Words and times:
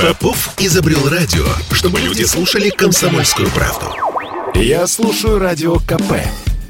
Попов 0.00 0.50
изобрел 0.58 1.08
радио, 1.08 1.44
чтобы 1.72 1.98
люди 2.00 2.22
слушали 2.22 2.70
комсомольскую 2.70 3.50
правду. 3.50 3.86
Я 4.54 4.86
слушаю 4.86 5.40
радио 5.40 5.80
КП 5.80 6.12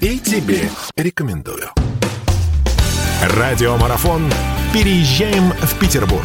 и 0.00 0.18
тебе 0.18 0.70
рекомендую. 0.96 1.68
Радиомарафон 3.36 4.32
«Переезжаем 4.72 5.52
в 5.52 5.78
Петербург». 5.78 6.24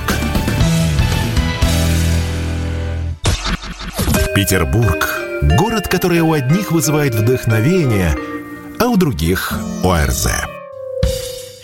Петербург– 4.34 5.20
город, 5.42 5.90
который 5.90 6.22
у 6.22 6.32
одних 6.32 6.72
вызывает 6.72 7.16
вдохновение, 7.16 8.18
а 8.80 8.88
у 8.88 8.96
других– 8.96 9.52
ОРЗ. 9.84 10.30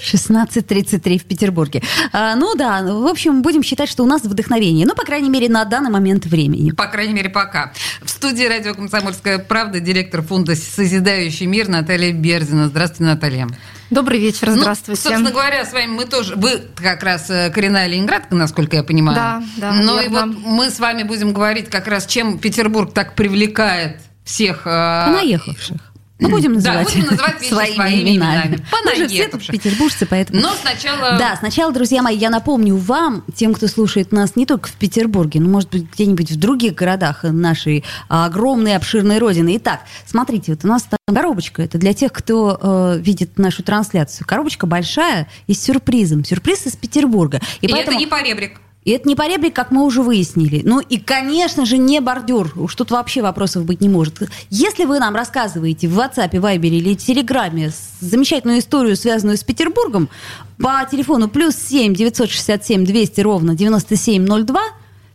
16.33 0.02 1.20
в 1.20 1.26
Петербурге. 1.26 1.82
А, 2.12 2.36
ну 2.36 2.56
да, 2.56 2.82
в 2.84 3.08
общем, 3.08 3.42
будем 3.42 3.64
считать, 3.64 3.90
что 3.90 4.04
у 4.04 4.08
нас 4.08 4.22
вдохновение. 4.24 4.86
Ну, 4.86 4.96
по 4.96 5.04
крайней 5.04 5.30
мере, 5.30 5.50
на 5.50 5.66
данный 5.66 5.90
момент 5.92 6.26
времени. 6.26 6.72
По 6.72 6.88
крайней 6.88 7.14
мере, 7.14 7.30
пока. 7.30 7.74
В 8.02 8.10
студии 8.10 8.46
радио 8.46 8.74
«Комсомольская 8.74 9.40
правда» 9.40 9.80
директор 9.80 10.22
фонда 10.22 10.56
«Созидающий 10.56 11.46
мир» 11.46 11.68
Наталья 11.68 12.12
Берзина. 12.14 12.68
Здравствуйте, 12.68 13.04
Наталья. 13.14 13.48
Добрый 13.90 14.20
вечер, 14.20 14.50
Ну, 14.50 14.58
здравствуйте. 14.58 15.02
собственно 15.02 15.32
говоря, 15.32 15.66
с 15.66 15.74
вами 15.74 15.88
мы 15.88 16.06
тоже... 16.06 16.36
Вы 16.36 16.62
как 16.76 17.02
раз 17.02 17.28
э, 17.32 17.50
коренная 17.50 17.88
ленинградка, 17.88 18.36
насколько 18.36 18.76
я 18.76 18.84
понимаю. 18.84 19.16
Да, 19.16 19.44
да, 19.58 19.74
Ну 19.74 20.00
и 20.00 20.08
вот 20.10 20.26
мы 20.26 20.70
с 20.70 20.80
вами 20.80 21.02
будем 21.04 21.34
говорить 21.34 21.70
как 21.70 21.88
раз, 21.88 22.06
чем 22.06 22.38
Петербург 22.38 22.94
так 22.94 23.16
привлекает 23.16 23.98
всех... 24.24 24.68
э, 24.68 25.06
Понаехавших. 25.08 25.89
Мы 26.20 26.30
будем 26.30 26.60
Да, 26.60 26.74
называть, 26.74 26.94
будем 26.96 27.10
называть 27.12 27.46
своими, 27.46 27.76
своими 27.76 28.02
именами. 28.16 28.48
именами. 28.48 28.66
Понаехавших. 28.72 29.52
петербуржцы, 29.54 30.06
поэтому... 30.06 30.42
Но 30.42 30.52
сначала... 30.62 31.18
Да, 31.18 31.36
сначала, 31.38 31.72
друзья 31.74 32.02
мои, 32.02 32.18
я 32.18 32.30
напомню 32.30 32.76
вам, 32.76 33.24
тем, 33.34 33.54
кто 33.54 33.68
слушает 33.68 34.12
нас 34.12 34.36
не 34.36 34.46
только 34.46 34.68
в 34.68 34.74
Петербурге, 34.74 35.40
но, 35.40 35.50
может 35.50 35.70
быть, 35.70 35.90
где-нибудь 35.94 36.32
в 36.32 36.38
других 36.38 36.76
городах 36.76 37.24
нашей 37.24 37.86
а, 38.10 38.26
огромной, 38.26 38.76
обширной 38.76 39.18
родины. 39.20 39.56
Итак, 39.58 39.82
смотрите, 40.06 40.52
вот 40.52 40.66
у 40.66 40.68
нас 40.68 40.84
там 40.84 41.00
коробочка, 41.16 41.62
это 41.62 41.78
для 41.78 41.94
тех, 41.94 42.12
кто 42.12 42.60
э, 42.62 43.00
видит 43.00 43.38
нашу 43.40 43.64
трансляцию. 43.64 44.28
Коробочка 44.28 44.68
большая 44.68 45.28
и 45.48 45.54
с 45.54 45.64
сюрпризом. 45.64 46.26
Сюрприз 46.26 46.68
из 46.68 46.76
Петербурга. 46.76 47.40
И 47.62 47.68
поэтому- 47.68 47.96
это 47.96 48.00
не 48.00 48.08
поребрик. 48.08 48.60
И 48.90 48.92
это 48.92 49.08
не 49.08 49.14
поребрик, 49.14 49.56
как 49.56 49.70
мы 49.70 49.84
уже 49.84 50.02
выяснили. 50.02 50.64
Ну 50.66 50.80
и, 50.80 50.98
конечно 50.98 51.64
же, 51.68 51.78
не 51.78 52.02
бордюр. 52.02 52.52
Уж 52.56 52.74
тут 52.74 52.90
вообще 52.90 53.22
вопросов 53.22 53.64
быть 53.64 53.82
не 53.82 53.88
может. 53.88 54.24
Если 54.50 54.86
вы 54.86 54.98
нам 54.98 55.16
рассказываете 55.16 55.88
в 55.88 56.00
WhatsApp, 56.00 56.32
Viber 56.32 56.68
или 56.70 56.96
Телеграме 56.96 57.72
замечательную 58.02 58.58
историю, 58.58 58.96
связанную 58.96 59.38
с 59.38 59.44
Петербургом, 59.44 60.10
по 60.58 60.84
телефону 60.90 61.30
плюс 61.30 61.56
7 61.56 61.94
967 61.94 62.84
200 62.84 63.22
ровно 63.22 63.54
9702, 63.54 64.60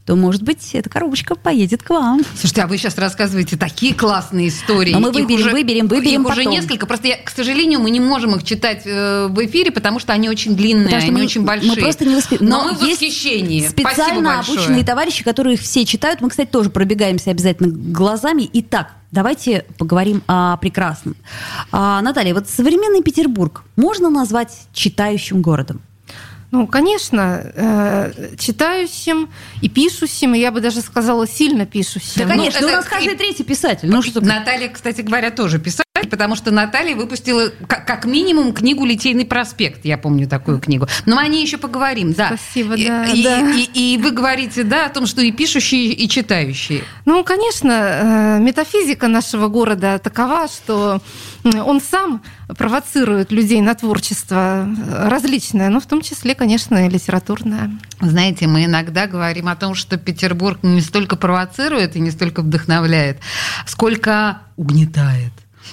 то, 0.07 0.17
может 0.17 0.43
быть, 0.43 0.75
эта 0.75 0.91
коробочка 0.91 1.35
поедет 1.35 1.83
к 1.83 1.89
вам. 1.89 2.21
Слушайте, 2.39 2.63
а 2.63 2.67
вы 2.67 2.77
сейчас 2.77 2.99
рассказываете 2.99 3.57
такие 3.57 3.95
классные 3.95 4.49
истории. 4.49 4.93
Но 4.93 5.01
мы 5.01 5.09
Их 5.09 5.15
выберем, 5.15 5.41
уже- 5.41 5.51
выберем, 5.51 5.89
выберем 5.89 6.21
Их 6.23 6.29
уже 6.29 6.37
потом. 6.43 6.53
несколько. 6.53 6.87
Просто, 6.87 7.09
я, 7.09 7.17
к 7.17 7.31
сожалению, 7.31 7.81
мы 7.81 7.89
не 7.89 8.01
можем 8.01 8.35
их 8.37 8.45
читать 8.45 8.83
э, 8.85 9.29
в 9.29 9.45
эфире, 9.47 9.71
потому 9.71 9.99
что 10.01 10.13
они 10.13 10.29
очень 10.29 10.57
длинные, 10.57 10.85
Потому 10.85 11.01
что 11.01 11.11
они 11.11 11.21
мы- 11.21 11.25
очень 11.25 11.43
большие. 11.45 11.71
Мы 11.75 11.77
просто 11.81 12.05
не 12.05 12.17
успеем. 12.17 12.45
Но, 12.45 12.65
мы 12.65 12.73
в 12.75 12.81
восхищении. 12.83 13.67
Специально 13.67 14.41
обученные 14.41 14.85
товарищи, 14.85 15.25
которые 15.25 15.55
их 15.55 15.61
все 15.63 15.87
читают. 15.87 16.21
Мы, 16.21 16.29
кстати, 16.29 16.51
тоже 16.51 16.69
пробегаемся 16.69 17.31
обязательно 17.31 17.71
глазами. 17.71 18.49
Итак, 18.53 18.93
давайте 19.11 19.65
поговорим 19.79 20.23
о 20.27 20.59
прекрасном. 20.59 21.17
А, 21.73 22.03
Наталья, 22.03 22.35
вот 22.35 22.47
современный 22.49 23.03
Петербург 23.03 23.63
можно 23.77 24.11
назвать 24.11 24.53
читающим 24.75 25.41
городом? 25.41 25.81
Ну, 26.55 26.69
конечно, 26.69 27.43
э, 27.57 28.13
читающим 28.39 29.29
и 29.61 29.69
пишущим, 29.69 30.37
и 30.37 30.39
я 30.39 30.53
бы 30.53 30.61
даже 30.61 30.83
сказала, 30.83 31.27
сильно 31.27 31.67
пишущим. 31.67 32.13
Да, 32.23 32.27
конечно, 32.29 32.59
это 32.59 32.67
у 32.69 32.71
нас 32.71 32.87
и- 32.87 32.91
каждый 32.91 33.17
третий 33.17 33.43
писатель. 33.43 33.91
Ну, 33.91 34.03
что 34.03 34.21
Наталья, 34.21 34.69
кстати 34.69 35.01
говоря, 35.01 35.33
тоже 35.33 35.59
писатель, 35.59 35.84
потому 36.07 36.37
что 36.37 36.51
Наталья 36.51 36.95
выпустила 36.97 37.51
как, 37.67 37.87
как 37.87 38.05
минимум 38.05 38.53
книгу 38.53 38.85
«Литейный 38.85 39.25
проспект». 39.25 39.85
Я 39.85 39.98
помню 39.98 40.29
такую 40.29 40.59
книгу. 40.61 40.87
Но 41.07 41.17
мы 41.17 41.23
о 41.23 41.29
ней 41.29 41.42
еще 41.42 41.59
поговорим, 41.59 42.13
да. 42.13 42.29
Спасибо, 42.37 42.75
И- 42.75 42.87
да, 42.87 43.05
И, 43.07 43.23
да. 43.23 43.51
и- 43.53 43.95
и 43.95 43.98
вы 43.98 44.11
говорите, 44.11 44.63
да, 44.64 44.87
о 44.87 44.89
том, 44.89 45.07
что 45.07 45.23
и 45.23 45.33
пишущие, 45.33 45.93
и 45.93 46.09
читающие. 46.09 46.83
Ну, 47.05 47.23
конечно, 47.25 47.73
э, 47.73 48.39
метафизика 48.41 49.09
нашего 49.09 49.48
города 49.48 49.98
такова, 49.98 50.47
что 50.48 51.01
он 51.45 51.81
сам 51.81 52.23
провоцирует 52.57 53.33
людей 53.33 53.61
на 53.61 53.75
творчество 53.75 54.67
э, 54.69 55.09
различное, 55.09 55.69
но 55.70 55.81
в 55.81 55.87
том 55.87 56.03
числе, 56.03 56.35
конечно, 56.35 56.87
и 56.87 56.91
литературное. 56.91 57.70
Знаете, 58.01 58.47
мы 58.47 58.64
иногда 58.64 59.07
говорим 59.07 59.48
о 59.48 59.57
том, 59.57 59.75
что 59.75 59.97
Петербург 59.97 60.59
не 60.63 60.81
столько 60.81 61.17
провоцирует 61.17 61.97
и 61.97 62.01
не 62.01 62.11
столько 62.11 62.43
вдохновляет, 62.43 63.19
сколько 63.67 64.39
угнетает. 64.57 65.33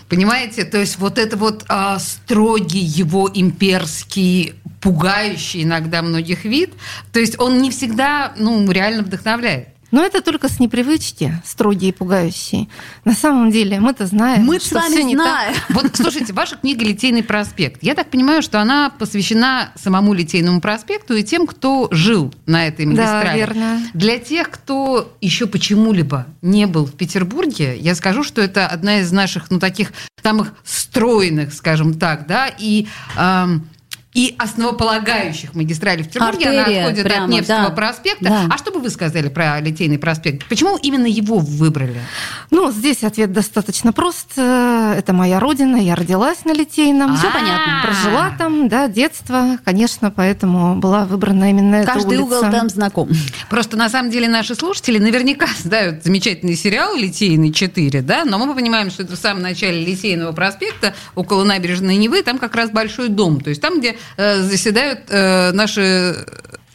Понимаете, 0.10 0.64
то 0.64 0.78
есть 0.78 0.98
вот 1.00 1.18
это 1.18 1.38
вот 1.38 1.66
а, 1.68 2.00
строгий 2.00 2.80
его 2.80 3.30
имперский, 3.34 4.54
пугающий 4.82 5.64
иногда 5.64 6.02
многих 6.02 6.46
вид, 6.46 6.74
то 7.12 7.20
есть 7.20 7.40
он 7.40 7.62
не 7.62 7.72
всегда, 7.72 8.34
ну, 8.38 8.70
реально 8.72 9.04
вдохновляет. 9.04 9.70
Но 9.92 10.02
это 10.04 10.22
только 10.22 10.48
с 10.50 10.60
непривычки, 10.60 11.34
строгие 11.46 11.90
и 11.90 11.94
пугающие. 11.94 12.68
На 13.06 13.14
самом 13.14 13.52
деле 13.52 13.80
мы-то 13.80 14.06
знаем, 14.06 14.46
Мы 14.46 14.60
что 14.60 14.70
с 14.70 14.72
вами 14.72 14.94
всё 14.96 15.04
не 15.04 15.16
так. 15.16 15.24
знаем. 15.26 15.56
Вот, 15.70 15.92
слушайте, 15.96 16.34
ваша 16.34 16.56
книга 16.56 16.84
«Литейный 16.86 17.24
проспект». 17.24 17.84
Я 17.84 17.94
так 17.96 18.10
понимаю, 18.10 18.42
что 18.42 18.60
она 18.62 18.90
посвящена 18.90 19.72
самому 19.76 20.14
Литейному 20.14 20.62
проспекту 20.62 21.16
и 21.16 21.24
тем, 21.24 21.46
кто 21.48 21.88
жил 21.92 22.34
на 22.46 22.68
этой 22.68 22.86
магистрали. 22.86 23.38
верно. 23.38 23.80
Для 23.94 24.18
тех, 24.20 24.50
кто 24.50 25.14
еще 25.22 25.46
почему-либо 25.48 26.28
не 26.42 26.68
был 26.68 26.86
в 26.86 26.94
Петербурге, 26.94 27.78
я 27.78 27.96
скажу, 27.96 28.24
что 28.24 28.42
это 28.42 28.68
одна 28.68 29.00
из 29.02 29.12
наших, 29.12 29.52
ну, 29.52 29.60
таких 29.60 29.92
самых 30.24 30.54
стройных, 30.64 31.54
скажем 31.54 31.94
так, 31.98 32.28
да, 32.28 32.48
и... 32.58 32.88
ам, 33.16 33.68
и 34.14 34.36
основополагающих 34.38 35.54
магистралей 35.54 36.04
в 36.04 36.08
Петербурге. 36.08 36.50
Она 36.50 36.62
Артерия 36.62 36.82
отходит 36.82 37.06
прямо, 37.06 37.24
от 37.26 37.30
Невского 37.32 37.70
да. 37.70 37.70
проспекта. 37.70 38.26
Да. 38.26 38.48
А 38.50 38.58
что 38.58 38.72
бы 38.72 38.80
вы 38.80 38.90
сказали 38.90 39.30
про 39.30 39.60
Литейный 39.62 39.98
проспект? 39.98 40.48
Почему 40.48 40.78
именно 40.78 41.06
его 41.06 41.40
выбрали? 41.40 42.02
Ну, 42.50 42.72
здесь 42.72 43.04
ответ 43.04 43.32
достаточно 43.32 43.94
прост. 43.94 44.38
Это 44.38 45.14
моя 45.14 45.40
родина, 45.40 45.78
я 45.78 45.96
родилась 45.96 46.44
на 46.44 46.54
Литейном. 46.54 47.16
Всё 47.18 47.32
понятно. 47.32 47.82
Прожила 47.84 48.34
там, 48.38 48.68
да, 48.68 48.88
детство, 48.88 49.58
конечно, 49.64 50.12
поэтому 50.12 50.76
была 50.76 51.06
выбрана 51.06 51.50
именно 51.50 51.76
эта 51.76 51.94
Каждый 51.94 52.18
улица. 52.18 52.40
угол 52.40 52.52
там 52.52 52.70
знаком. 52.70 53.10
Просто 53.50 53.78
на 53.78 53.90
самом 53.90 54.12
деле 54.12 54.28
наши 54.28 54.56
слушатели 54.56 54.98
наверняка 54.98 55.48
знают 55.60 56.04
замечательный 56.04 56.56
сериал 56.56 56.96
«Литейный 56.96 57.52
4», 57.52 58.02
да, 58.02 58.26
но 58.26 58.38
мы 58.38 58.54
понимаем, 58.54 58.92
что 58.92 59.04
это 59.04 59.16
в 59.16 59.20
самом 59.20 59.42
начале 59.42 59.86
Литейного 59.86 60.34
проспекта, 60.34 60.94
около 61.16 61.44
набережной 61.44 61.96
Невы, 61.96 62.24
там 62.24 62.38
как 62.40 62.56
раз 62.56 62.72
большой 62.72 63.10
дом, 63.10 63.40
то 63.40 63.50
есть 63.50 63.62
там, 63.62 63.80
где 63.80 63.96
заседают 64.18 65.00
э, 65.10 65.52
наши 65.54 66.26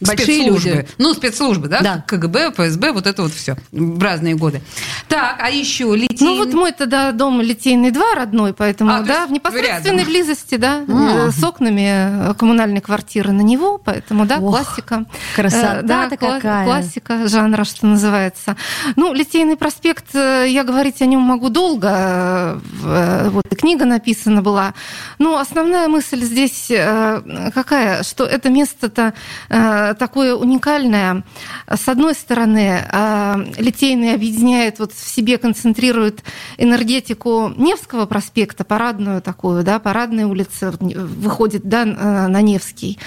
Большие 0.00 0.42
спецслужбы. 0.42 0.70
люди. 0.70 0.88
Ну, 0.98 1.14
спецслужбы, 1.14 1.68
да? 1.68 1.80
Да. 1.80 2.04
КГБ, 2.06 2.50
ФСБ, 2.52 2.92
вот 2.92 3.06
это 3.06 3.22
вот 3.22 3.32
все 3.32 3.56
в 3.72 4.02
разные 4.02 4.34
годы. 4.34 4.60
Так, 5.08 5.36
а 5.40 5.48
еще 5.48 5.84
Литейный... 5.96 6.34
Ну 6.34 6.36
вот 6.44 6.52
мой 6.52 6.72
тогда 6.72 7.12
дом 7.12 7.40
Литейный 7.40 7.90
2 7.90 8.14
родной, 8.14 8.52
поэтому, 8.52 8.90
А, 8.92 9.00
да, 9.00 9.26
в 9.26 9.32
непосредственной 9.32 9.98
рядом. 10.00 10.12
близости, 10.12 10.56
да, 10.56 10.84
А. 10.86 11.28
э, 11.28 11.30
с 11.30 11.42
окнами 11.42 12.30
э, 12.30 12.34
коммунальной 12.34 12.80
квартиры 12.82 13.32
на 13.32 13.40
него, 13.40 13.78
поэтому, 13.78 14.26
да, 14.26 14.36
Ох, 14.38 14.50
классика. 14.62 15.04
красота-то 15.34 15.78
Э, 15.78 15.82
да, 15.82 16.06
кла- 16.08 16.16
какая. 16.36 16.64
Классика 16.66 17.28
жанра, 17.28 17.64
что 17.64 17.86
называется. 17.86 18.56
Ну, 18.96 19.14
Литейный 19.14 19.56
проспект, 19.56 20.14
э, 20.14 20.46
я 20.48 20.62
говорить 20.64 21.00
о 21.00 21.06
нем 21.06 21.20
могу 21.22 21.48
долго, 21.48 21.88
э, 21.90 22.58
э, 22.84 23.28
вот 23.30 23.44
и 23.50 23.54
книга 23.54 23.84
написана 23.86 24.42
была. 24.42 24.74
Но 25.18 25.38
основная 25.38 25.88
мысль 25.88 26.20
здесь 26.22 26.66
э, 26.70 27.50
какая, 27.54 28.02
что 28.02 28.24
это 28.24 28.50
место-то 28.50 29.14
э, 29.48 29.85
такое 29.94 30.34
уникальное. 30.34 31.22
С 31.68 31.88
одной 31.88 32.14
стороны, 32.14 32.84
э, 32.90 33.36
Литейный 33.58 34.14
объединяет, 34.14 34.78
вот 34.78 34.92
в 34.92 35.08
себе 35.08 35.38
концентрирует 35.38 36.22
энергетику 36.58 37.52
Невского 37.56 38.06
проспекта, 38.06 38.64
парадную 38.64 39.20
такую, 39.22 39.62
да, 39.62 39.78
парадная 39.78 40.26
улица 40.26 40.74
не- 40.80 40.94
выходит 40.94 41.68
да, 41.68 41.82
э, 41.82 42.26
на 42.28 42.40
Невский. 42.42 42.98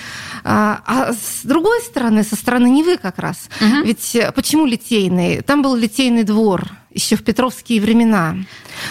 А 0.44 0.82
а 0.86 1.14
с 1.14 1.42
другой 1.46 1.82
стороны, 1.82 2.24
со 2.24 2.36
стороны 2.36 2.68
Невы 2.70 2.98
как 2.98 3.20
раз, 3.20 3.50
Мгм. 3.62 3.84
ведь 3.84 4.16
э, 4.16 4.32
почему 4.32 4.66
Литейный? 4.66 5.42
Там 5.42 5.62
был 5.62 5.76
Литейный 5.76 6.24
двор 6.24 6.64
еще 6.92 7.16
в 7.16 7.24
петровские 7.24 7.82
времена. 7.82 8.36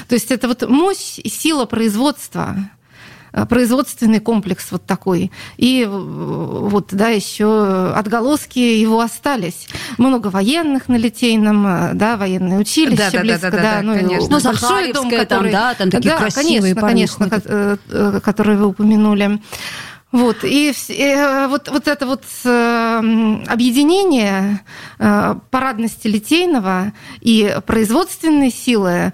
То 0.09 0.15
есть 0.15 0.31
это 0.31 0.47
вот 0.49 0.69
мощь 0.69 1.19
и 1.19 1.29
сила 1.29 1.65
производства 1.65 2.57
производственный 3.49 4.21
комплекс 4.21 4.67
вот 4.71 4.85
такой. 4.85 5.31
И 5.57 5.85
э, 5.85 5.89
вот, 5.89 6.89
да, 6.93 7.09
еще 7.09 7.93
отголоски 7.95 8.59
его 8.59 9.01
остались. 9.01 9.69
Много 9.99 10.29
военных 10.29 10.89
на 10.89 10.97
Литейном, 10.97 11.67
э, 11.67 11.91
да, 11.95 12.17
военное 12.17 12.59
училище 12.59 12.97
Да, 12.97 13.11
да, 13.11 13.19
да, 13.19 13.21
близко, 13.21 13.51
да, 13.51 13.57
да, 13.57 13.63
да, 13.63 13.83
ну, 13.83 13.95
конечно. 13.95 14.29
Ну, 14.31 14.43
большой 14.43 14.93
дом, 14.93 15.11
Захаревская 15.11 15.27
там, 15.27 15.39
который... 15.39 15.53
да, 15.53 15.75
там 15.75 15.91
такие 15.91 16.11
да, 16.11 16.19
красивые 16.19 16.75
конечно, 16.75 16.81
конечно, 16.81 17.29
ходят. 17.29 17.45
ко- 17.45 17.51
э, 17.53 17.77
э, 17.91 18.21
которые 18.23 18.59
вы 18.59 18.67
упомянули. 18.67 19.41
Вот, 20.11 20.39
и 20.43 20.73
э, 20.89 21.49
вот, 21.49 21.69
вот 21.69 21.87
это 21.87 22.07
вот 22.07 22.25
э, 22.43 22.99
объединение 23.47 24.61
э, 24.99 25.35
парадности 25.51 26.09
Литейного 26.09 26.95
и 27.21 27.55
производственной 27.67 28.51
силы, 28.51 29.13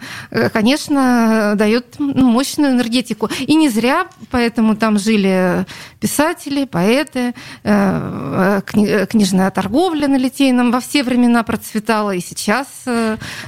конечно, 0.53 1.55
дает 1.57 1.97
ну, 1.99 2.31
мощную 2.31 2.75
энергетику. 2.75 3.29
И 3.41 3.57
не 3.57 3.69
зря 3.69 4.07
поэтому 4.31 4.77
там 4.77 4.99
жили 4.99 5.67
писатели, 5.99 6.65
поэты, 6.65 7.35
книжная 7.63 9.51
торговля 9.51 10.07
на 10.07 10.17
Литейном 10.17 10.71
во 10.71 10.81
все 10.81 11.03
времена 11.03 11.43
процветала, 11.43 12.13
и 12.13 12.21
сейчас 12.21 12.69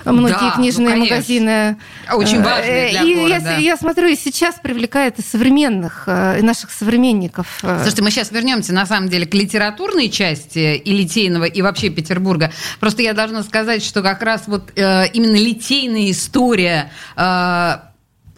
многие 0.04 0.32
да, 0.32 0.52
ну, 0.56 0.62
книжные 0.62 0.96
ну, 0.96 1.04
магазины. 1.04 1.76
Очень 2.12 2.42
важные 2.42 2.90
для 2.90 3.02
и 3.02 3.14
города. 3.14 3.50
Я, 3.52 3.58
я 3.58 3.76
смотрю, 3.76 4.08
и 4.08 4.16
сейчас 4.16 4.56
привлекает 4.56 5.18
и 5.18 5.22
современных, 5.22 6.08
и 6.08 6.42
наших 6.42 6.72
современников 6.72 7.35
художников. 7.36 7.58
Э, 7.62 7.78
Слушайте, 7.78 8.02
мы 8.02 8.10
сейчас 8.10 8.30
вернемся, 8.30 8.72
на 8.72 8.86
самом 8.86 9.08
деле, 9.08 9.26
к 9.26 9.34
литературной 9.34 10.08
части 10.08 10.76
и 10.76 10.92
Литейного, 10.92 11.44
и 11.44 11.62
вообще 11.62 11.90
Петербурга. 11.90 12.52
Просто 12.80 13.02
я 13.02 13.12
должна 13.12 13.42
сказать, 13.42 13.82
что 13.84 14.02
как 14.02 14.22
раз 14.22 14.44
вот 14.46 14.72
э, 14.76 15.08
именно 15.12 15.36
литейная 15.36 16.10
история 16.10 16.90
э, 17.16 17.76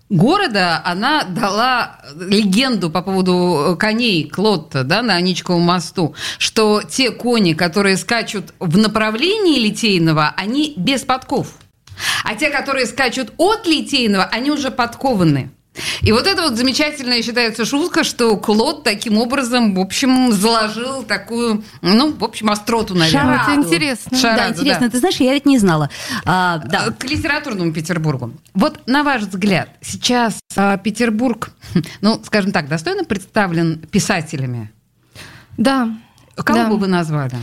города, 0.09 0.81
она 0.85 1.25
дала 1.25 1.99
легенду 2.19 2.91
по 2.91 3.03
поводу 3.03 3.77
коней 3.79 4.29
Клотта, 4.29 4.85
да, 4.85 5.03
на 5.03 5.15
Аничковом 5.15 5.63
мосту, 5.63 6.15
что 6.39 6.83
те 6.83 7.11
кони, 7.11 7.53
которые 7.53 7.97
скачут 7.97 8.55
в 8.59 8.79
направлении 8.79 9.59
Литейного, 9.59 10.33
они 10.37 10.75
без 10.77 11.03
подков. 11.03 11.49
А 12.25 12.37
те, 12.37 12.51
которые 12.51 12.87
скачут 12.87 13.33
от 13.39 13.67
Литейного, 13.67 14.25
они 14.25 14.51
уже 14.51 14.71
подкованы. 14.71 15.51
И 16.03 16.13
вот 16.13 16.27
это 16.27 16.43
вот 16.43 16.57
замечательная 16.57 17.23
считается 17.23 17.65
шутка, 17.65 18.05
что 18.05 18.37
Клод 18.37 18.85
таким 18.85 19.19
образом, 19.19 19.75
в 19.75 19.81
общем, 19.81 20.33
заложил 20.33 21.03
такую, 21.03 21.65
ну, 21.83 22.13
в 22.13 22.25
общем, 22.25 22.51
остроту, 22.51 22.95
наверное. 22.95 23.39
Шараду. 23.39 23.53
Это 23.53 23.69
интересно. 23.69 24.19
Шараду, 24.19 24.39
да, 24.39 24.49
интересно. 24.51 24.87
Да. 24.87 24.91
Ты 24.91 24.99
знаешь, 24.99 25.17
я 25.17 25.35
ведь 25.35 25.47
не 25.47 25.59
знала. 25.59 25.91
А, 26.25 26.59
да. 26.59 26.91
К 26.91 27.05
литературному 27.05 27.73
Петербургу. 27.73 28.33
Вот, 28.55 28.87
на 28.87 29.03
ваш 29.03 29.23
взгляд, 29.23 29.71
сейчас 29.81 30.41
а, 30.57 30.77
Петербург, 30.77 31.51
ну, 32.01 32.21
скажем 32.25 32.53
так, 32.53 32.69
достойно 32.69 33.05
представлен 33.05 33.79
писателями? 33.79 34.73
Да. 35.57 35.91
Кого 36.37 36.59
да. 36.59 36.69
бы 36.69 36.79
вы 36.79 36.87
назвали? 36.87 37.37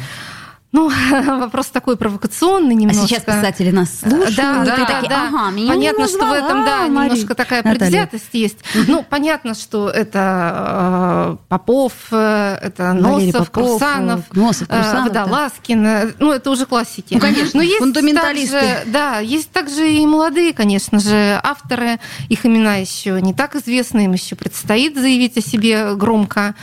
Ну, 0.76 0.92
вопрос 1.40 1.68
такой 1.68 1.96
провокационный 1.96 2.76
немножко. 2.76 3.04
А 3.04 3.08
сейчас 3.08 3.24
писатели 3.24 3.72
нас 3.72 3.98
слушают. 4.02 4.36
Да, 4.36 4.66
да, 4.66 4.76
такие, 4.76 5.10
да. 5.10 5.28
Ага, 5.30 5.52
меня 5.52 5.74
Понятно, 5.74 6.02
не 6.02 6.08
что 6.10 6.26
в 6.26 6.34
этом, 6.34 6.66
да, 6.66 6.88
Мария. 6.88 7.12
немножко 7.12 7.34
такая 7.34 7.64
предвзятость 7.64 8.30
есть. 8.34 8.58
Ну, 8.88 9.06
понятно, 9.10 9.54
что 9.54 9.90
это 9.90 11.38
э, 11.40 11.48
Попов, 11.48 11.94
э, 12.12 12.58
это 12.62 12.92
Носов, 12.92 13.50
Попов, 13.50 13.52
Курсанов, 13.52 14.22
Носов, 14.34 14.68
Курсанов, 14.68 15.08
Водолазкин. 15.08 15.84
Да. 15.84 16.08
Ну, 16.20 16.34
это 16.34 16.52
уже 16.52 16.66
классики. 16.66 17.14
Ну, 17.14 17.22
конечно, 17.22 17.52
Но 17.54 17.62
есть 17.62 17.78
фундаменталисты. 17.78 18.60
Также, 18.60 18.92
да, 18.92 19.20
есть 19.20 19.52
также 19.52 19.90
и 19.90 20.06
молодые, 20.06 20.52
конечно 20.52 21.00
же, 21.00 21.40
авторы. 21.42 22.00
Их 22.28 22.46
имена 22.46 22.76
еще 22.76 23.22
не 23.22 23.34
так 23.34 23.56
известны, 23.56 24.06
им 24.06 24.12
еще 24.12 24.36
предстоит 24.36 24.98
заявить 24.98 25.38
о 25.38 25.42
себе 25.42 25.96
громко. 25.96 26.54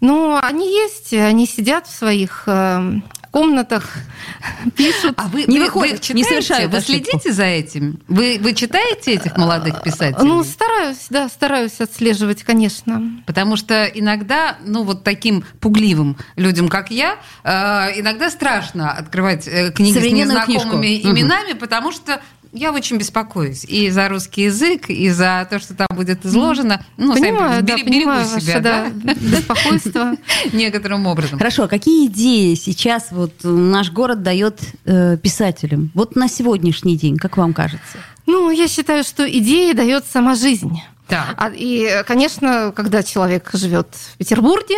Но 0.00 0.40
они 0.42 0.70
есть, 0.70 1.12
они 1.12 1.46
сидят 1.46 1.86
в 1.86 1.94
своих 1.94 2.44
э, 2.46 3.00
комнатах 3.38 3.84
пишут. 4.76 5.14
А 5.16 5.28
вы 5.28 5.44
не 5.44 5.60
выходят, 5.60 6.06
вы 6.08 6.14
не 6.14 6.24
совершают. 6.24 6.72
Вы 6.72 6.80
следите 6.80 7.32
за 7.32 7.44
этим? 7.44 8.00
Вы, 8.08 8.38
вы 8.40 8.52
читаете 8.52 9.14
этих 9.14 9.36
молодых 9.36 9.82
писателей? 9.82 10.26
Ну, 10.26 10.42
стараюсь, 10.42 11.06
да, 11.08 11.28
стараюсь 11.28 11.80
отслеживать, 11.80 12.42
конечно. 12.42 13.02
Потому 13.26 13.56
что 13.56 13.84
иногда, 13.84 14.56
ну, 14.64 14.82
вот 14.82 15.04
таким 15.04 15.44
пугливым 15.60 16.16
людям, 16.34 16.68
как 16.68 16.90
я, 16.90 17.18
э, 17.44 18.00
иногда 18.00 18.30
страшно 18.30 18.90
открывать 18.90 19.46
э, 19.46 19.70
книги 19.70 19.98
с 19.98 20.12
незнакомыми 20.12 20.98
книжку. 20.98 21.10
именами, 21.10 21.52
угу. 21.52 21.60
потому 21.60 21.92
что 21.92 22.20
я 22.52 22.72
очень 22.72 22.96
беспокоюсь 22.98 23.64
и 23.64 23.90
за 23.90 24.08
русский 24.08 24.42
язык, 24.42 24.88
и 24.88 25.10
за 25.10 25.46
то, 25.50 25.58
что 25.58 25.74
там 25.74 25.88
будет 25.94 26.24
изложено. 26.24 26.84
Ну, 26.96 27.14
понимаю, 27.14 27.54
сами, 27.54 27.66
да, 27.66 27.76
бери, 27.76 27.84
понимаю 27.84 28.26
берегу 28.26 28.40
себя, 28.40 28.60
да? 28.60 28.88
беспокойство. 29.14 30.12
Некоторым 30.52 31.06
образом. 31.06 31.38
Хорошо, 31.38 31.64
а 31.64 31.68
какие 31.68 32.06
идеи 32.06 32.54
сейчас 32.54 33.08
вот 33.10 33.32
наш 33.42 33.90
город 33.90 34.22
дает 34.22 34.60
э, 34.84 35.16
писателям? 35.18 35.90
Вот 35.94 36.16
на 36.16 36.28
сегодняшний 36.28 36.96
день, 36.96 37.16
как 37.16 37.36
вам 37.36 37.52
кажется? 37.52 37.98
Ну, 38.26 38.50
я 38.50 38.68
считаю, 38.68 39.04
что 39.04 39.28
идеи 39.30 39.72
дает 39.72 40.04
сама 40.06 40.34
жизнь. 40.34 40.80
Так. 41.08 41.34
А, 41.38 41.50
и, 41.54 42.04
конечно, 42.06 42.70
когда 42.76 43.02
человек 43.02 43.48
живет 43.54 43.88
в 43.94 44.18
Петербурге, 44.18 44.76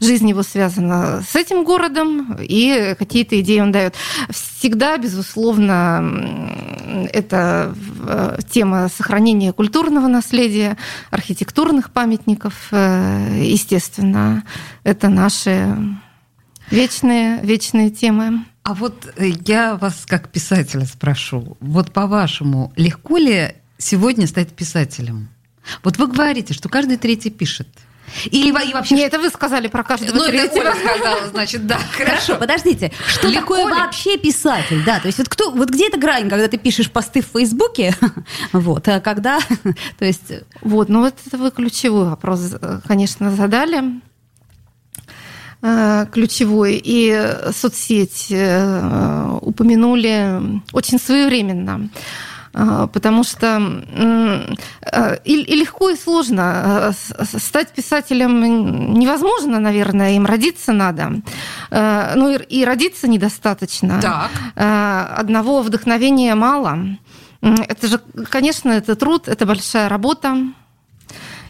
жизнь 0.00 0.28
его 0.28 0.42
связана 0.42 1.22
с 1.26 1.34
этим 1.34 1.64
городом, 1.64 2.36
и 2.38 2.94
какие-то 2.98 3.40
идеи 3.40 3.60
он 3.60 3.72
дает. 3.72 3.94
Всегда, 4.30 4.98
безусловно, 4.98 6.46
это 7.10 7.74
э, 8.06 8.38
тема 8.50 8.90
сохранения 8.94 9.54
культурного 9.54 10.08
наследия, 10.08 10.76
архитектурных 11.10 11.90
памятников, 11.90 12.68
э, 12.70 13.40
естественно, 13.42 14.44
это 14.84 15.08
наши 15.08 15.74
вечные, 16.70 17.40
вечные 17.42 17.88
темы. 17.90 18.44
А 18.62 18.74
вот 18.74 19.10
э, 19.16 19.30
я 19.46 19.76
вас 19.76 20.04
как 20.06 20.28
писателя 20.28 20.84
спрошу, 20.84 21.56
вот 21.60 21.92
по-вашему, 21.92 22.74
легко 22.76 23.16
ли 23.16 23.54
сегодня 23.78 24.26
стать 24.26 24.50
писателем? 24.50 25.31
Вот 25.82 25.96
вы 25.96 26.06
говорите, 26.06 26.54
что 26.54 26.68
каждый 26.68 26.96
третий 26.96 27.30
пишет. 27.30 27.68
Или 28.26 28.48
и 28.48 28.72
вообще... 28.72 28.94
Нет, 28.94 29.12
это 29.12 29.20
вы 29.20 29.30
сказали 29.30 29.68
про 29.68 29.84
каждого 29.84 30.16
ну, 30.16 30.26
третьего. 30.26 30.70
Ну, 30.70 30.76
сказала, 30.76 31.28
значит, 31.28 31.66
да. 31.66 31.78
Хорошо, 31.96 32.36
подождите. 32.36 32.92
Что 33.06 33.28
Легко 33.28 33.56
такое 33.56 33.74
ли? 33.74 33.80
вообще 33.80 34.18
писатель? 34.18 34.84
Да, 34.84 35.00
то 35.00 35.06
есть 35.06 35.18
вот 35.18 35.28
кто, 35.28 35.50
вот 35.50 35.70
где 35.70 35.88
эта 35.88 35.98
грань, 35.98 36.28
когда 36.28 36.48
ты 36.48 36.58
пишешь 36.58 36.90
посты 36.90 37.22
в 37.22 37.26
Фейсбуке, 37.26 37.96
вот, 38.52 38.86
а 38.88 39.00
когда, 39.00 39.38
то 39.98 40.04
есть... 40.04 40.32
Вот, 40.60 40.88
ну 40.88 41.00
вот 41.00 41.14
это 41.26 41.38
вы 41.38 41.50
ключевой 41.50 42.04
вопрос, 42.04 42.54
конечно, 42.86 43.34
задали 43.34 44.00
э, 45.62 46.06
ключевой, 46.12 46.80
и 46.82 47.36
соцсеть 47.54 48.26
э, 48.30 49.38
упомянули 49.40 50.60
очень 50.72 50.98
своевременно. 50.98 51.88
А, 52.54 52.86
потому 52.86 53.24
что 53.24 53.56
а, 53.56 55.14
и 55.24 55.56
легко, 55.56 55.90
и 55.90 55.96
сложно. 55.96 56.88
А, 56.88 56.92
стать 57.24 57.72
писателем 57.72 58.94
невозможно, 58.94 59.58
наверное, 59.58 60.16
им 60.16 60.26
родиться 60.26 60.72
надо. 60.72 61.22
Ну 61.70 62.30
и 62.30 62.64
родиться 62.64 63.08
недостаточно. 63.08 64.00
Так. 64.00 64.30
Одного 65.18 65.62
вдохновения 65.62 66.34
мало. 66.34 66.78
Это 67.40 67.88
же, 67.88 68.00
конечно, 68.30 68.70
это 68.70 68.94
труд, 68.94 69.28
это 69.28 69.46
большая 69.46 69.88
работа. 69.88 70.36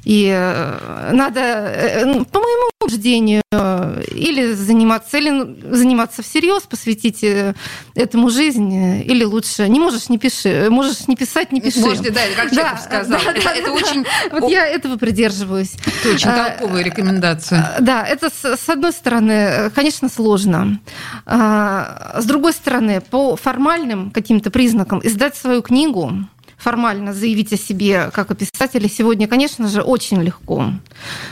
И 0.04 0.28
э, 0.34 1.10
надо, 1.12 1.40
э, 1.40 2.04
ну, 2.04 2.24
по 2.24 2.40
моему 2.40 2.70
убеждению, 2.80 3.42
или 3.52 4.52
заниматься, 4.54 5.18
или 5.18 5.56
заниматься 5.70 6.22
всерьез, 6.22 6.62
посвятить 6.62 7.22
э, 7.22 7.54
этому 7.94 8.28
жизнь, 8.30 9.02
или 9.04 9.24
лучше 9.24 9.68
не 9.68 9.78
можешь 9.78 10.08
не 10.08 10.18
пиши, 10.18 10.68
можешь 10.70 11.06
не 11.06 11.16
писать, 11.16 11.52
не 11.52 11.60
пиши. 11.60 11.80
Можете, 11.80 12.10
да, 12.10 12.20
как 12.34 12.50
Чехов 12.50 12.72
да, 12.72 12.78
сказал. 12.78 13.20
Да, 13.20 13.30
это, 13.30 13.44
да, 13.44 13.54
это 13.54 13.66
да, 13.66 13.72
очень... 13.72 14.04
Вот 14.32 14.50
я 14.50 14.66
этого 14.66 14.96
придерживаюсь. 14.96 15.74
Это 15.86 16.14
очень 16.14 16.28
а, 16.28 16.50
толковая 16.50 16.82
рекомендация. 16.82 17.76
Да, 17.80 18.04
это 18.04 18.30
с 18.30 18.68
одной 18.68 18.92
стороны, 18.92 19.70
конечно, 19.74 20.08
сложно. 20.08 20.80
А, 21.26 22.16
с 22.18 22.24
другой 22.24 22.52
стороны, 22.52 23.00
по 23.00 23.36
формальным 23.36 24.10
каким-то 24.10 24.50
признакам 24.50 25.00
издать 25.04 25.36
свою 25.36 25.62
книгу, 25.62 26.12
формально 26.62 27.12
заявить 27.12 27.52
о 27.52 27.56
себе 27.56 28.10
как 28.12 28.30
о 28.30 28.34
писателе 28.34 28.88
сегодня, 28.88 29.26
конечно 29.26 29.68
же, 29.68 29.82
очень 29.82 30.22
легко. 30.22 30.70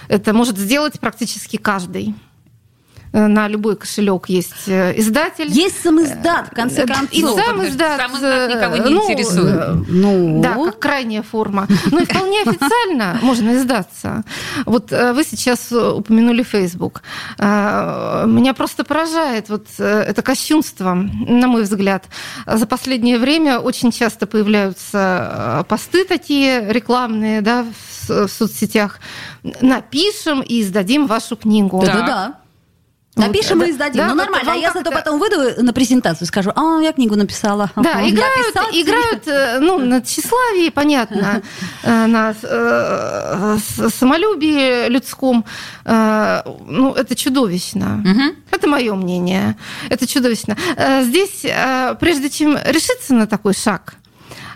Это 0.09 0.33
может 0.33 0.59
сделать 0.59 0.99
практически 0.99 1.57
каждый. 1.57 2.15
Э, 3.13 3.27
на 3.27 3.49
любой 3.49 3.77
кошелек 3.77 4.29
есть 4.29 4.69
э, 4.69 4.99
издатель. 4.99 5.49
Есть 5.49 5.83
сам 5.83 6.01
издат, 6.01 6.49
в 6.49 6.55
конце 6.55 6.87
концов. 6.87 7.13
И 7.13 7.23
сам 7.23 7.65
издат. 7.67 8.01
Сам 8.01 8.17
издат 8.17 8.51
никого 8.55 8.77
не 8.77 8.95
ну, 8.95 9.05
интересует. 9.05 9.89
Ну, 9.89 10.41
да, 10.41 10.55
как 10.55 10.79
крайняя 10.79 11.23
форма. 11.23 11.67
Но 11.91 12.01
и 12.01 12.05
вполне 12.05 12.43
официально 12.43 13.19
можно 13.23 13.57
издаться. 13.57 14.23
Вот 14.65 14.91
вы 14.93 15.25
сейчас 15.25 15.73
упомянули 15.73 16.43
Facebook. 16.43 17.03
Меня 17.39 18.55
просто 18.55 18.85
поражает 18.85 19.49
вот 19.49 19.67
это 19.79 20.23
кощунство, 20.23 20.95
на 20.95 21.47
мой 21.49 21.63
взгляд. 21.63 22.05
За 22.47 22.67
последнее 22.67 23.19
время 23.19 23.59
очень 23.59 23.91
часто 23.91 24.27
появляются 24.27 25.65
посты 25.69 26.05
такие 26.05 26.73
рекламные 26.73 27.41
да, 27.41 27.67
в 28.07 28.29
соцсетях. 28.29 29.01
Напишем 29.61 30.41
и 30.43 30.63
издадим 30.63 31.07
вашу 31.07 31.37
книгу. 31.37 31.83
Да-да-да. 31.85 32.40
Напишем 33.17 33.59
Вот, 33.59 33.65
и 33.67 33.73
да, 33.73 33.73
издадим. 33.75 33.99
да, 34.03 34.09
ну, 34.09 34.15
нормально. 34.15 34.53
А 34.53 34.57
я 34.57 34.73
зато 34.73 34.91
потом 34.91 35.19
выйду 35.19 35.63
на 35.65 35.73
презентацию 35.73 36.25
и 36.25 36.29
скажу, 36.29 36.53
а, 36.55 36.81
я 36.81 36.93
книгу 36.93 37.17
написала. 37.17 37.71
Да, 37.77 37.91
Ага, 37.95 38.09
играют, 38.09 38.57
играют, 38.73 39.27
э, 39.29 39.59
ну, 39.61 39.79
на 39.79 40.01
тщеславии, 40.01 40.71
понятно, 40.71 41.43
э, 41.83 42.07
на 42.07 42.35
э, 42.43 43.59
самолюбии 43.99 44.89
людском. 44.89 45.45
Э, 45.85 46.43
Ну, 46.67 46.95
это 46.95 47.15
чудовищно. 47.17 48.05
Это 48.53 48.69
мое 48.69 48.95
мнение. 48.95 49.57
Это 49.91 50.07
чудовищно. 50.07 50.57
Э, 50.77 51.03
Здесь, 51.03 51.45
э, 51.45 51.97
прежде 52.01 52.31
чем 52.31 52.57
решиться 52.65 53.15
на 53.15 53.27
такой 53.27 53.55
шаг, 53.55 53.95
э, 53.95 54.00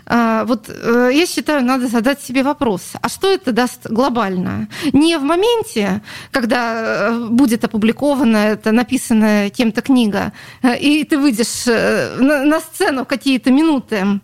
вот 0.07 0.69
э, 0.69 1.09
я 1.13 1.25
считаю, 1.25 1.63
надо 1.65 1.87
задать 1.87 2.21
себе 2.21 2.43
вопрос, 2.43 2.81
а 3.01 3.09
что 3.09 3.27
это 3.31 3.51
даст 3.51 3.87
глобально? 3.89 4.67
Не 4.93 5.17
в 5.17 5.23
моменте, 5.23 6.01
когда 6.31 7.09
э, 7.09 7.27
будет 7.29 7.63
опубликована 7.63 8.37
эта 8.37 8.71
написанная 8.71 9.49
кем-то 9.49 9.81
книга, 9.81 10.31
э, 10.61 10.77
и 10.77 11.03
ты 11.03 11.17
выйдешь 11.17 11.65
на, 11.65 12.59
сцену 12.59 13.03
в 13.03 13.07
какие-то 13.07 13.49
минуты. 13.51 14.19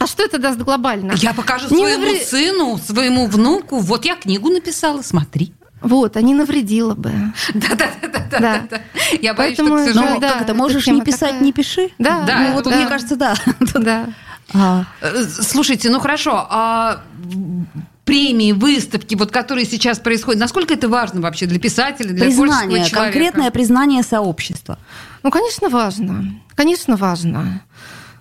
А 0.00 0.06
что 0.06 0.22
это 0.24 0.38
даст 0.38 0.58
глобально? 0.58 1.12
Я 1.16 1.32
покажу 1.34 1.66
Не 1.74 1.82
своему 1.86 2.04
навре- 2.04 2.24
сыну, 2.24 2.78
своему 2.78 3.26
внуку. 3.26 3.78
Вот 3.78 4.04
я 4.04 4.14
книгу 4.14 4.48
написала, 4.50 5.02
смотри. 5.02 5.52
Вот, 5.80 6.16
а 6.16 6.22
не 6.22 6.34
навредило 6.34 6.94
бы. 6.94 7.12
Да-да-да. 7.54 8.62
Я 9.20 9.34
боюсь, 9.34 9.54
что, 9.54 9.64
Поэтому, 9.64 9.68
к 9.68 9.78
Ну, 9.80 9.86
сожалению... 9.86 10.20
да, 10.20 10.32
как 10.32 10.42
это, 10.42 10.54
можешь 10.54 10.86
не 10.86 11.00
писать, 11.02 11.20
такая. 11.30 11.40
не 11.40 11.52
пиши. 11.52 11.90
Да, 11.98 12.22
Да, 12.26 12.38
Ну, 12.40 12.52
вот 12.54 12.64
да. 12.64 12.70
мне 12.76 12.86
кажется, 12.86 13.16
да. 13.16 13.34
Да. 13.74 14.06
А, 14.54 14.84
Э, 15.00 15.24
Слушайте, 15.24 15.90
ну 15.90 16.00
хорошо, 16.00 16.46
а 16.48 17.02
премии, 18.04 18.52
выставки, 18.52 19.14
вот 19.14 19.30
которые 19.30 19.66
сейчас 19.66 19.98
происходят, 19.98 20.40
насколько 20.40 20.72
это 20.72 20.88
важно 20.88 21.20
вообще 21.20 21.44
для 21.46 21.58
писателя, 21.58 22.08
для 22.08 22.24
Признание, 22.24 22.68
творческого 22.68 22.88
человека? 22.88 23.12
конкретное 23.12 23.50
признание 23.50 24.02
сообщества. 24.02 24.78
Ну, 25.22 25.30
конечно, 25.30 25.68
важно. 25.68 26.40
Конечно, 26.54 26.96
важно. 26.96 27.62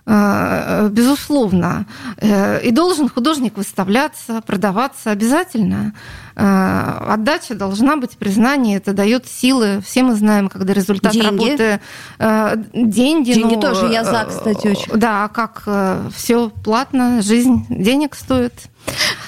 Э, 0.08 0.88
Безусловно. 0.90 1.86
Э, 2.18 2.62
И 2.64 2.72
должен 2.72 3.10
художник 3.10 3.58
выставляться, 3.58 4.42
продаваться 4.48 5.12
обязательно. 5.12 5.94
Э, 6.36 7.14
Отдача 7.14 7.56
должна 7.56 7.98
быть, 7.98 8.18
признание, 8.18 8.78
это 8.78 8.94
дает 8.94 9.28
силы. 9.28 9.82
Все 9.86 10.04
мы 10.04 10.16
знаем, 10.16 10.48
когда 10.48 10.74
результат 10.74 11.12
Деньги. 11.12 11.26
работы... 11.26 11.80
э, 12.20 12.56
Деньги. 12.74 13.34
Деньги 13.34 13.56
ну, 13.56 13.62
тоже, 13.62 13.88
я 13.88 14.06
за, 14.06 14.22
э, 14.22 14.26
кстати, 14.30 14.68
очень. 14.68 14.94
Да, 14.96 15.26
а 15.26 15.28
как 15.28 15.64
все 16.16 16.50
платно, 16.64 17.22
жизнь 17.22 17.66
денег 17.70 18.16
стоит. 18.16 18.54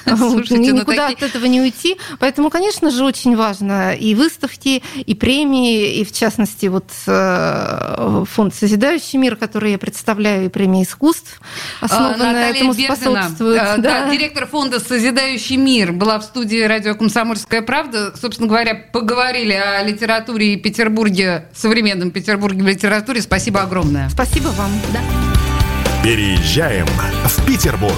Слушайте, 0.18 0.72
ну 0.72 0.80
Никуда 0.80 1.08
такие- 1.08 1.18
от 1.18 1.24
этого 1.36 1.46
не 1.46 1.62
уйти. 1.62 1.98
Поэтому, 2.20 2.50
конечно 2.50 2.92
же, 2.92 3.04
очень 3.04 3.36
важно 3.36 3.94
и 3.94 4.16
выставки, 4.16 4.82
и 4.96 5.16
премии, 5.16 6.00
и 6.00 6.04
в 6.06 6.12
частности 6.12 6.68
вот 6.68 6.90
э, 7.08 8.26
фонд 8.30 8.56
«Созидающий 8.56 9.20
мир», 9.20 9.36
который 9.36 9.72
я 9.72 9.78
представляю, 9.78 10.46
и 10.46 10.50
премия 10.50 10.84
искусств, 10.84 11.40
А, 11.82 11.86
основанная 11.86 12.34
Наталья 12.34 12.50
этому 12.56 12.74
Бердина, 12.74 12.96
способствует. 12.96 13.56
да, 13.58 13.78
Да. 13.78 14.10
директор 14.12 14.48
фонда 14.48 14.80
«Созидающий 14.80 15.58
мир» 15.58 15.92
была 15.92 16.20
в 16.20 16.24
студии 16.24 16.62
радио 16.64 16.96
«Комсомольская 16.96 17.62
правда». 17.62 18.14
Собственно 18.20 18.48
говоря, 18.48 18.76
поговорили 18.92 19.54
о 19.54 19.84
литературе 19.84 20.54
и 20.54 20.58
Петербурге, 20.58 21.46
современном 21.56 22.12
Петербурге 22.12 22.64
в 22.64 22.68
литературе. 22.68 23.22
Спасибо 23.22 23.62
огромное. 23.62 24.10
Спасибо 24.10 24.48
вам. 24.50 24.72
Переезжаем 26.04 26.88
в 27.26 27.46
Петербург. 27.46 27.94